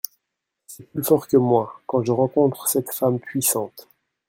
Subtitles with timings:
[0.65, 3.87] C’est plus fort que moi, quand je rencontre cette femme puissante…